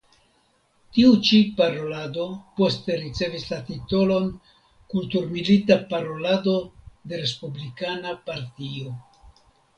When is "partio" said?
8.33-8.99